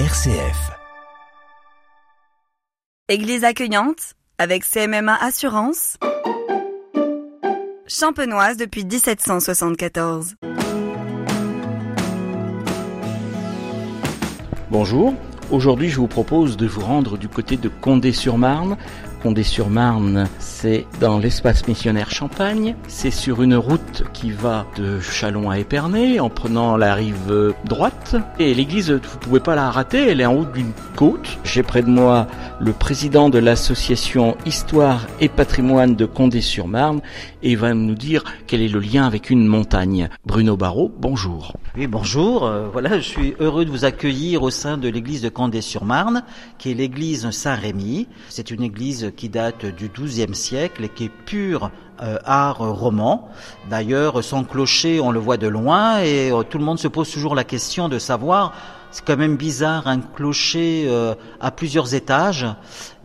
[0.00, 0.72] RCF.
[3.08, 5.98] Église accueillante avec CMMA Assurance.
[7.86, 10.34] Champenoise depuis 1774.
[14.68, 15.14] Bonjour,
[15.52, 18.76] aujourd'hui je vous propose de vous rendre du côté de Condé-sur-Marne.
[19.24, 22.76] Condé-sur-Marne, c'est dans l'espace missionnaire Champagne.
[22.88, 28.16] C'est sur une route qui va de Chalon à Épernay en prenant la rive droite.
[28.38, 31.38] Et l'église, vous pouvez pas la rater, elle est en haut d'une côte.
[31.42, 32.26] J'ai près de moi
[32.60, 37.00] le président de l'association Histoire et Patrimoine de Condé-sur-Marne
[37.42, 40.10] et il va nous dire quel est le lien avec une montagne.
[40.26, 41.54] Bruno Barrault, bonjour.
[41.76, 42.44] Oui, bonjour.
[42.44, 46.24] Euh, voilà, je suis heureux de vous accueillir au sein de l'église de Condé-sur-Marne,
[46.58, 48.06] qui est l'église Saint-Rémy.
[48.28, 51.70] C'est une église qui date du XIIe siècle et qui est pure
[52.02, 53.28] euh, art roman.
[53.70, 57.10] D'ailleurs, son clocher, on le voit de loin et euh, tout le monde se pose
[57.10, 58.52] toujours la question de savoir
[58.94, 62.46] c'est quand même bizarre un clocher euh, à plusieurs étages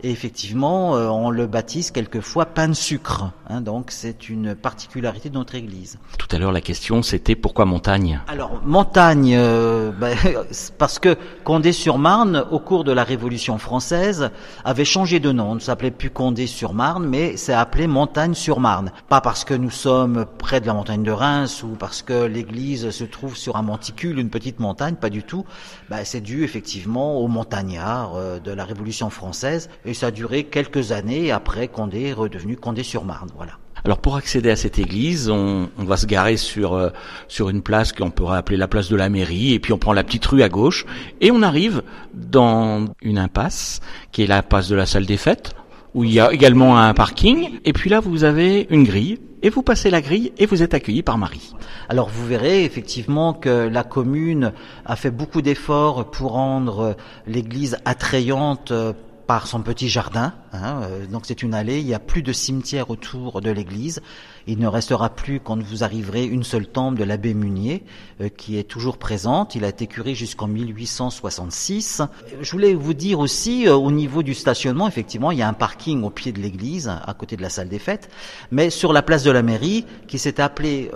[0.02, 3.30] et effectivement euh, on le baptise quelquefois pain de sucre.
[3.48, 5.98] Hein, donc c'est une particularité de notre église.
[6.18, 8.20] Tout à l'heure la question c'était pourquoi montagne?
[8.28, 10.16] Alors montagne euh, ben,
[10.78, 14.30] parce que Condé-sur-Marne au cours de la Révolution française
[14.64, 15.52] avait changé de nom.
[15.52, 18.92] On ne s'appelait plus Condé-sur-Marne mais c'est appelé Montagne-sur-Marne.
[19.08, 22.90] Pas parce que nous sommes près de la montagne de Reims ou parce que l'église
[22.90, 25.44] se trouve sur un monticule, une petite montagne, pas du tout
[25.88, 30.44] bah, c'est dû effectivement aux montagnards euh, de la Révolution française et ça a duré
[30.44, 33.30] quelques années après Condé est redevenu Condé-sur-Marne.
[33.36, 33.52] Voilà.
[33.84, 36.90] Alors pour accéder à cette église, on, on va se garer sur euh,
[37.28, 39.92] sur une place qu'on pourrait appeler la place de la mairie, et puis on prend
[39.92, 40.84] la petite rue à gauche,
[41.20, 41.82] et on arrive
[42.12, 43.80] dans une impasse
[44.12, 45.54] qui est la passe de la salle des fêtes,
[45.94, 49.48] où il y a également un parking, et puis là vous avez une grille et
[49.48, 51.54] vous passez la grille et vous êtes accueilli par Marie.
[51.88, 54.52] Alors vous verrez effectivement que la commune
[54.84, 58.92] a fait beaucoup d'efforts pour rendre l'église attrayante euh,
[59.30, 60.32] par son petit jardin.
[60.52, 64.02] Hein, euh, donc c'est une allée, il y a plus de cimetière autour de l'église.
[64.48, 67.84] Il ne restera plus quand vous arriverez une seule tombe de l'abbé Munier
[68.20, 69.54] euh, qui est toujours présente.
[69.54, 72.02] Il a été curé jusqu'en 1866.
[72.40, 75.52] Je voulais vous dire aussi euh, au niveau du stationnement, effectivement, il y a un
[75.52, 78.10] parking au pied de l'église, à côté de la salle des fêtes,
[78.50, 80.90] mais sur la place de la mairie qui s'est appelée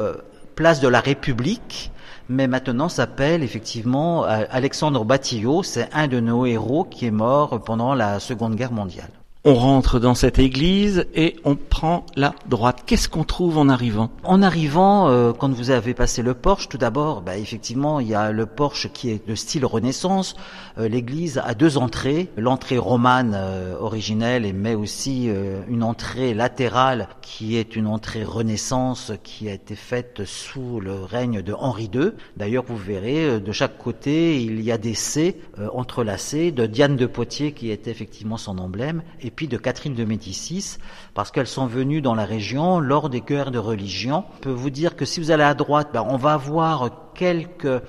[0.56, 1.92] place de la République
[2.28, 5.62] mais maintenant s'appelle effectivement euh, Alexandre Batillot.
[5.62, 9.10] C'est un de nos héros qui est mort pendant la Seconde Guerre mondiale.
[9.46, 12.84] On rentre dans cette église et on prend la droite.
[12.86, 14.10] Qu'est-ce qu'on trouve en arrivant?
[14.22, 18.14] En arrivant, euh, quand vous avez passé le porche, tout d'abord, bah, effectivement, il y
[18.14, 20.34] a le porche qui est de style Renaissance.
[20.78, 25.28] Euh, l'église a deux entrées, l'entrée romane euh, originelle, mais aussi
[25.68, 31.42] une entrée latérale qui est une entrée Renaissance qui a été faite sous le règne
[31.42, 32.12] de Henri II.
[32.38, 35.38] D'ailleurs, vous verrez, de chaque côté, il y a des C
[35.74, 39.02] entrelacés de Diane de Poitiers qui est effectivement son emblème.
[39.34, 40.76] Puis de Catherine de Médicis,
[41.14, 44.24] parce qu'elles sont venues dans la région lors des guerres de religion.
[44.36, 47.82] Je peux vous dire que si vous allez à droite, ben, on va voir quelques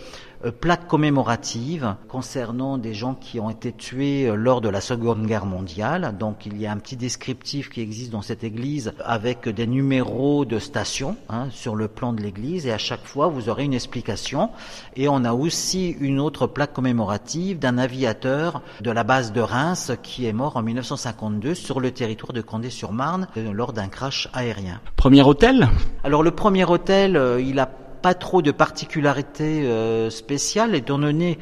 [0.46, 5.26] euh, plaques commémoratives concernant des gens qui ont été tués euh, lors de la Seconde
[5.26, 6.16] Guerre mondiale.
[6.20, 10.46] Donc il y a un petit descriptif qui existe dans cette église avec des numéros
[10.46, 13.74] de stations hein, sur le plan de l'église et à chaque fois vous aurez une
[13.74, 14.50] explication.
[14.96, 19.92] Et on a aussi une autre plaque commémorative d'un aviateur de la base de Reims
[20.04, 24.80] qui est mort en 1952 sur le territoire de Condé-sur-Marne euh, lors d'un crash aérien.
[24.96, 25.68] Premier hôtel?
[26.04, 27.70] Alors le premier hôtel, il a
[28.06, 31.40] pas trop de particularités euh, spéciales étant donné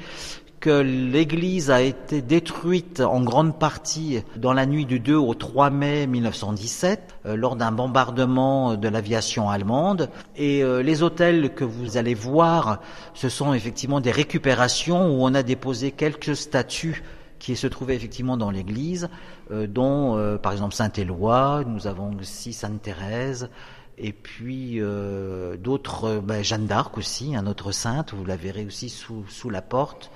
[0.62, 5.72] que l'église a été détruite en grande partie dans la nuit du 2 au 3
[5.72, 10.09] mai 1917 euh, lors d'un bombardement de l'aviation allemande.
[10.38, 12.80] Et euh, les hôtels que vous allez voir
[13.13, 17.03] ce sont effectivement des récupérations où on a déposé quelques statues
[17.40, 19.09] qui se trouvaient effectivement dans l'église,
[19.51, 23.50] dont par exemple Saint-Éloi, nous avons aussi Sainte-Thérèse,
[23.97, 28.65] et puis euh, d'autres, euh, ben, Jeanne d'Arc aussi, un autre sainte, vous la verrez
[28.65, 30.11] aussi sous, sous la porte.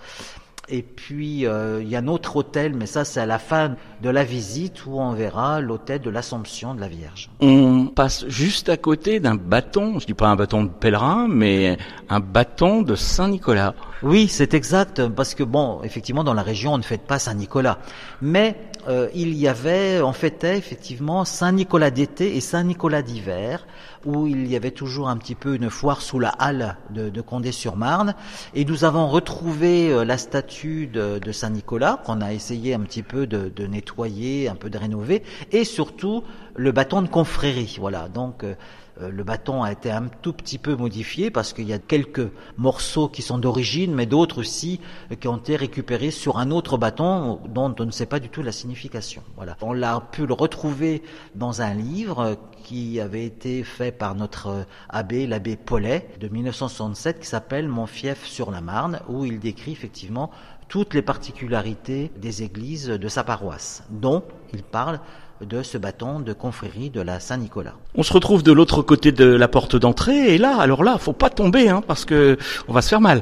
[0.69, 3.75] Et puis euh, il y a un autre hôtel, mais ça c'est à la fin
[4.01, 7.29] de la visite où on verra l'hôtel de l'Assomption de la Vierge.
[7.39, 11.77] On passe juste à côté d'un bâton, je dis pas un bâton de pèlerin, mais
[12.09, 13.75] un bâton de Saint Nicolas.
[14.03, 17.35] Oui, c'est exact, parce que bon, effectivement dans la région on ne fête pas Saint
[17.35, 17.79] Nicolas,
[18.21, 18.57] mais
[18.89, 23.65] euh, il y avait, on fêtait effectivement Saint Nicolas d'été et Saint Nicolas d'hiver,
[24.07, 27.21] où il y avait toujours un petit peu une foire sous la halle de, de
[27.21, 28.15] Condé-sur-Marne,
[28.53, 32.79] et nous avons retrouvé euh, la statue de, de Saint Nicolas qu'on a essayé un
[32.79, 36.23] petit peu de, de, nettoyer, un peu de rénover, et surtout
[36.55, 37.75] le bâton de confrérie.
[37.79, 38.55] Voilà, donc euh,
[39.01, 43.07] le bâton a été un tout petit peu modifié parce qu'il y a quelques morceaux
[43.07, 44.79] qui sont d'origine, mais d'autres aussi
[45.11, 48.29] euh, qui ont été récupérés sur un autre bâton dont on ne sait pas du
[48.29, 49.23] tout la signification.
[49.35, 49.57] Voilà.
[49.61, 51.03] On l'a pu le retrouver
[51.35, 57.27] dans un livre qui avait été fait par notre abbé, l'abbé Paulet, de 1967, qui
[57.27, 60.31] s'appelle Mon fief sur la Marne, où il décrit effectivement
[60.67, 64.23] toutes les particularités des églises de sa paroisse, dont
[64.53, 64.99] il parle
[65.45, 67.73] de ce bâton de confrérie de la Saint-Nicolas.
[67.95, 71.13] On se retrouve de l'autre côté de la porte d'entrée et là, alors là, faut
[71.13, 72.37] pas tomber hein, parce que
[72.67, 73.21] on va se faire mal.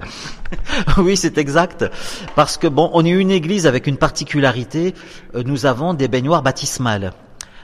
[0.97, 1.85] oui, c'est exact.
[2.35, 4.93] Parce que bon, on est une église avec une particularité.
[5.35, 7.13] Euh, nous avons des baignoires baptismales.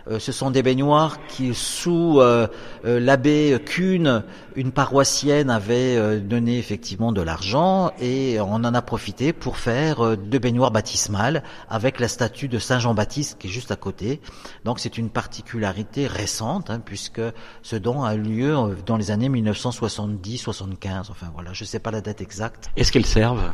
[0.10, 2.48] Euh, ce sont des baignoires qui, sous euh,
[2.86, 4.24] euh, l'abbé Kuhn,
[4.56, 10.40] une paroissienne avait donné effectivement de l'argent et on en a profité pour faire deux
[10.40, 14.20] baignoires baptismales avec la statue de Saint Jean-Baptiste qui est juste à côté.
[14.66, 17.22] Donc c'est une particularité récente hein, puisque
[17.62, 18.56] ce don a eu lieu
[18.86, 21.12] dans les années 1970-75.
[21.12, 22.70] Enfin voilà, je ne sais pas la date exacte.
[22.76, 23.50] Est-ce qu'elles servent?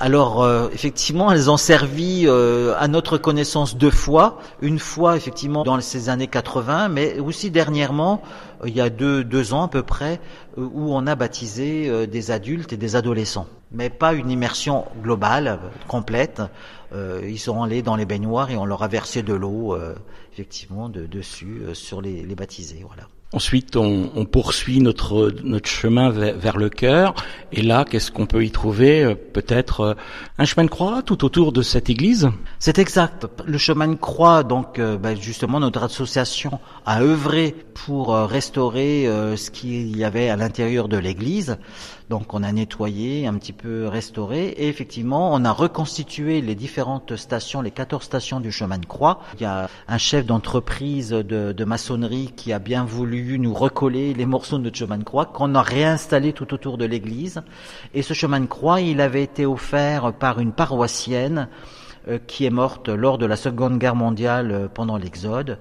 [0.00, 4.38] Alors effectivement, elles ont servi à notre connaissance deux fois.
[4.62, 8.22] Une fois effectivement dans ces années 80, mais aussi dernièrement,
[8.62, 10.20] euh, il y a deux, ans à peu près,
[10.56, 13.46] euh, où on a baptisé euh, des adultes et des adolescents.
[13.72, 16.42] Mais pas une immersion globale, complète.
[16.92, 19.78] ils sont allés dans les baignoires et on leur a versé de l'eau,
[20.32, 22.84] effectivement, de, dessus, sur les, les baptisés.
[22.84, 23.04] Voilà.
[23.32, 27.14] Ensuite, on, poursuit notre notre chemin vers, le cœur.
[27.52, 29.04] Et là, qu'est-ce qu'on peut y trouver?
[29.04, 29.94] Euh, Peut-être euh,
[30.38, 32.28] un chemin de croix tout autour de cette église?
[32.58, 33.28] C'est exact.
[33.46, 37.54] Le chemin de croix, donc, euh, ben, justement, notre association a œuvré
[37.86, 39.06] pour restaurer
[39.36, 41.56] ce qu'il y avait à l'intérieur de l'église.
[42.10, 47.14] Donc on a nettoyé, un petit peu restauré et effectivement on a reconstitué les différentes
[47.14, 49.20] stations, les 14 stations du chemin de croix.
[49.36, 54.12] Il y a un chef d'entreprise de, de, maçonnerie qui a bien voulu nous recoller
[54.12, 57.42] les morceaux de notre chemin de croix qu'on a réinstallé tout autour de l'église.
[57.94, 61.46] Et ce chemin de croix, il avait été offert par une paroissienne
[62.08, 65.58] euh, qui est morte lors de la Seconde Guerre mondiale euh, pendant l'Exode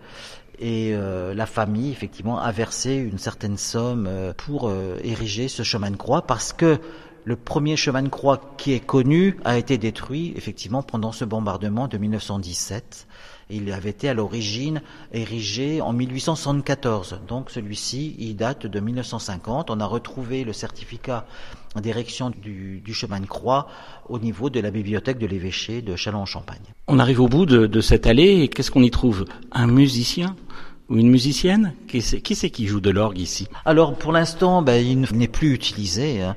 [0.59, 5.63] et euh, la famille effectivement a versé une certaine somme euh, pour euh, ériger ce
[5.63, 6.79] chemin de croix parce que
[7.23, 11.88] le premier chemin de croix qui est connu a été détruit effectivement pendant ce bombardement
[11.88, 13.07] de 1917.
[13.51, 17.21] Il avait été à l'origine érigé en 1874.
[17.27, 19.69] Donc celui-ci, il date de 1950.
[19.69, 21.25] On a retrouvé le certificat
[21.75, 23.67] d'érection du, du, chemin de croix
[24.07, 26.61] au niveau de la bibliothèque de l'évêché de Châlons-en-Champagne.
[26.88, 29.25] On arrive au bout de, de cette allée et qu'est-ce qu'on y trouve?
[29.51, 30.35] Un musicien?
[30.89, 33.47] Ou une musicienne Qui c'est qui, qui, joue de l'orgue ici?
[33.65, 36.21] Alors pour l'instant, ben, il n'est plus utilisé.
[36.21, 36.36] Hein.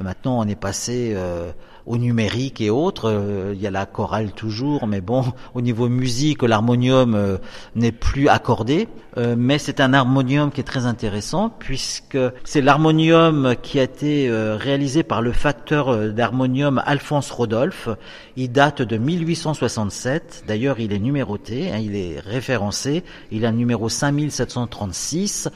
[0.00, 1.52] Maintenant, on est passé euh,
[1.86, 3.10] au numérique et autres.
[3.10, 7.38] Euh, il y a la chorale toujours, mais bon, au niveau musique, l'harmonium euh,
[7.74, 8.88] n'est plus accordé.
[9.16, 14.28] Euh, mais c'est un harmonium qui est très intéressant puisque c'est l'harmonium qui a été
[14.30, 17.88] réalisé par le facteur d'harmonium Alphonse Rodolphe.
[18.36, 20.44] Il date de 1867.
[20.48, 23.04] D'ailleurs, il est numéroté, hein, il est référencé.
[23.30, 25.48] Il a le numéro 5736.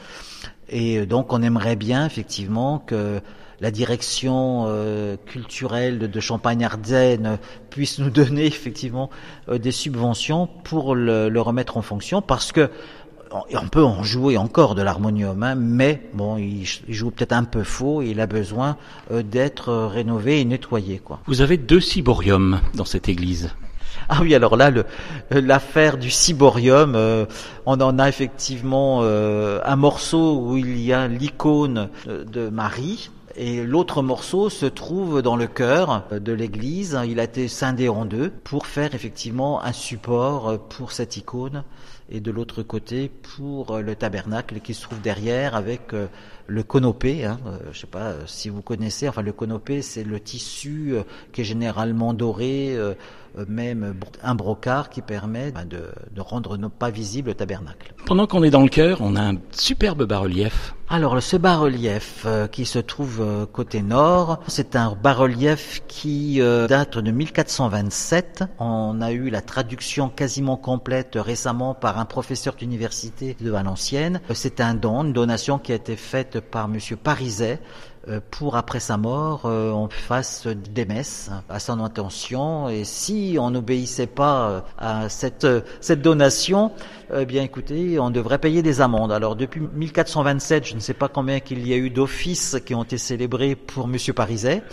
[0.69, 3.21] Et donc, on aimerait bien effectivement que
[3.61, 7.39] la direction euh, culturelle de, Champagne-Ardenne
[7.69, 9.09] puisse nous donner effectivement
[9.49, 12.69] euh, des subventions pour le, remettre en fonction parce que
[13.31, 17.63] on peut en jouer encore de l'harmonium, hein, mais bon, il, joue peut-être un peu
[17.63, 18.75] faux et il a besoin
[19.11, 20.97] euh, d'être rénové et nettoyé.
[20.97, 21.19] Quoi.
[21.27, 23.53] Vous avez deux ciboriums dans cette église.
[24.07, 24.71] Ah oui, alors là,
[25.29, 26.97] l'affaire du ciborium,
[27.67, 34.01] on en a effectivement un morceau où il y a l'icône de Marie, et l'autre
[34.01, 36.99] morceau se trouve dans le cœur de l'église.
[37.07, 41.63] Il a été scindé en deux pour faire effectivement un support pour cette icône
[42.09, 46.07] et de l'autre côté pour le tabernacle qui se trouve derrière avec euh,
[46.49, 47.25] le conopé.
[47.25, 47.39] Hein.
[47.45, 49.07] Euh, je sais pas si vous connaissez.
[49.07, 52.93] Enfin, le conopé, c'est le tissu euh, qui est généralement doré euh,
[53.47, 57.93] même un brocart qui permet ben, de, de rendre pas visible le tabernacle.
[58.05, 60.73] Pendant qu'on est dans le cœur, on a un superbe bas-relief.
[60.89, 66.97] Alors ce bas-relief euh, qui se trouve euh, côté nord, c'est un bas-relief qui date
[66.97, 68.43] de 1427.
[68.59, 74.21] On a eu la traduction quasiment complète récemment par un professeur d'université de Valenciennes.
[74.33, 77.59] C'est un don, une donation qui a été faite par monsieur Pariset
[77.98, 77.98] euh,
[78.31, 82.69] pour après sa mort, euh, on fasse des messes à son intention.
[82.69, 85.47] Et si on n'obéissait pas euh, à cette,
[85.81, 86.71] cette donation,
[87.15, 89.11] eh bien écoutez, on devrait payer des amendes.
[89.11, 92.83] Alors depuis 1427, je ne sais pas combien qu'il y a eu d'offices qui ont
[92.83, 94.63] été célébrés pour Monsieur Pariset,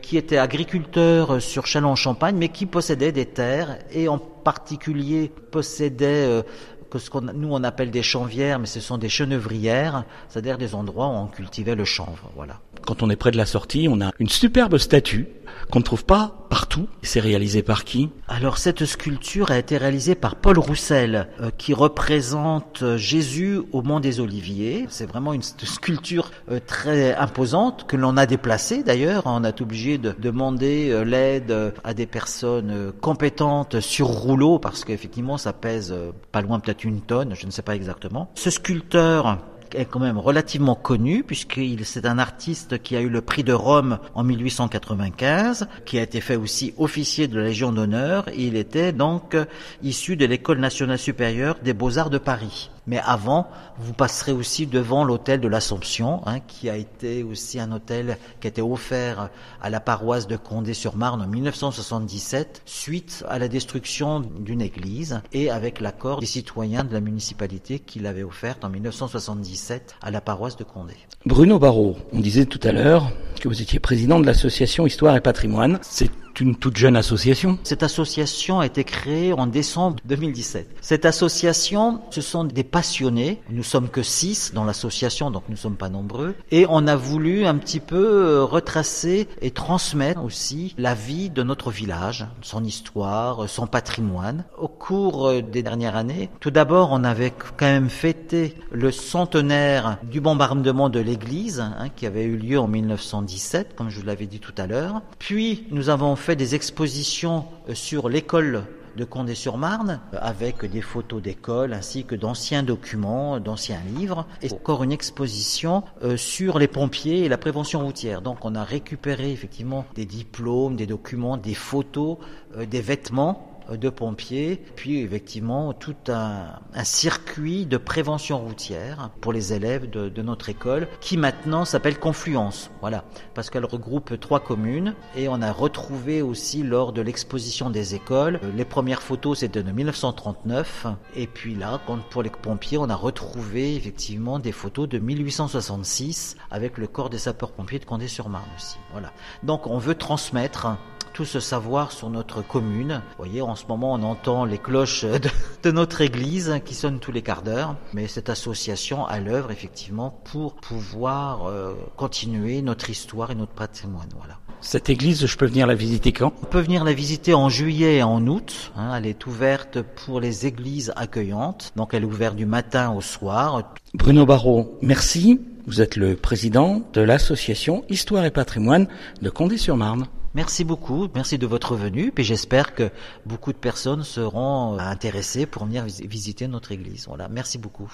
[0.00, 6.42] qui était agriculteur sur Châlons-en-Champagne, mais qui possédait des terres et en particulier possédait
[6.90, 10.74] que ce qu'on nous on appelle des chanvières, mais ce sont des chenevrières, c'est-à-dire des
[10.74, 12.30] endroits où on cultivait le chanvre.
[12.34, 12.60] Voilà.
[12.84, 15.26] Quand on est près de la sortie, on a une superbe statue
[15.70, 16.88] qu'on ne trouve pas partout.
[17.02, 18.10] C'est réalisé par qui?
[18.28, 23.82] Alors cette sculpture a été réalisée par Paul Roussel, euh, qui représente euh, Jésus au
[23.82, 24.86] Mont des Oliviers.
[24.88, 29.22] C'est vraiment une sculpture euh, très imposante que l'on a déplacée d'ailleurs.
[29.26, 35.38] On a été obligé de demander l'aide à des personnes compétentes sur rouleau parce qu'effectivement
[35.38, 35.94] ça pèse
[36.32, 38.30] pas loin peut-être une tonne, je ne sais pas exactement.
[38.34, 39.38] Ce sculpteur
[39.76, 43.52] est quand même relativement connu puisqu'il c'est un artiste qui a eu le prix de
[43.52, 48.26] Rome en 1895, qui a été fait aussi officier de la Légion d'honneur.
[48.36, 49.36] Il était donc
[49.82, 52.70] issu de l'école nationale supérieure des beaux-arts de Paris.
[52.86, 57.72] Mais avant, vous passerez aussi devant l'hôtel de l'Assomption, hein, qui a été aussi un
[57.72, 63.48] hôtel qui a été offert à la paroisse de Condé-sur-Marne en 1977, suite à la
[63.48, 68.68] destruction d'une église et avec l'accord des citoyens de la municipalité qui l'avaient offerte en
[68.68, 70.94] 1977 à la paroisse de Condé.
[71.24, 75.20] Bruno Barrault, on disait tout à l'heure que vous étiez président de l'association Histoire et
[75.20, 75.78] Patrimoine.
[75.82, 80.68] C'est une toute jeune association Cette association a été créée en décembre 2017.
[80.80, 83.40] Cette association, ce sont des passionnés.
[83.50, 86.34] Nous sommes que six dans l'association, donc nous ne sommes pas nombreux.
[86.50, 91.42] Et on a voulu un petit peu euh, retracer et transmettre aussi la vie de
[91.42, 94.44] notre village, son histoire, son patrimoine.
[94.58, 99.98] Au cours euh, des dernières années, tout d'abord, on avait quand même fêté le centenaire
[100.02, 104.26] du bombardement de l'église, hein, qui avait eu lieu en 1917, comme je vous l'avais
[104.26, 105.02] dit tout à l'heure.
[105.18, 108.64] Puis, nous avons des expositions euh, sur l'école
[108.96, 114.82] de Condé-sur-Marne euh, avec des photos d'école ainsi que d'anciens documents, d'anciens livres et encore
[114.82, 118.22] une exposition euh, sur les pompiers et la prévention routière.
[118.22, 122.16] Donc on a récupéré effectivement des diplômes, des documents, des photos,
[122.58, 129.90] des vêtements de pompiers, puis effectivement tout un, circuit de prévention routière pour les élèves
[129.90, 132.70] de, notre école qui maintenant s'appelle Confluence.
[132.80, 133.04] Voilà,
[133.34, 138.40] parce qu'elle regroupe trois communes et on a retrouvé aussi lors de l'exposition des écoles,
[138.56, 141.80] les premières photos c'était de 1939 et puis là,
[142.10, 147.18] pour les pompiers, on a retrouvé effectivement des photos de 1866 avec le corps des
[147.18, 148.78] sapeurs-pompiers de Condé-sur-Marne aussi.
[148.92, 149.12] Voilà.
[149.42, 150.76] Donc on veut transmettre
[151.16, 153.00] tout ce savoir sur notre commune.
[153.16, 155.06] Vous voyez, en ce moment, on entend les cloches
[155.62, 160.20] de, notre église qui sonnent tous les quarts d'heure, mais cette association a l'œuvre effectivement
[160.24, 164.10] pour pouvoir euh, continuer notre histoire et notre patrimoine.
[164.14, 164.36] Voilà.
[164.60, 166.34] Cette église, je peux venir la visiter quand?
[166.42, 168.72] On peut venir la visiter en juillet et en août.
[168.76, 168.94] Hein.
[168.94, 171.72] elle est ouverte pour les églises accueillantes.
[171.76, 173.72] Donc elle est ouverte du matin au soir.
[173.94, 175.40] Bruno Barrault, merci.
[175.66, 178.86] Vous êtes le président de l'association Histoire et Patrimoine
[179.22, 180.08] de Condé-sur-Marne.
[180.36, 182.90] Merci beaucoup, merci de votre venue, et j'espère que
[183.24, 187.06] beaucoup de personnes seront euh, intéressées pour venir visiter notre église.
[187.08, 187.90] Voilà, merci beaucoup.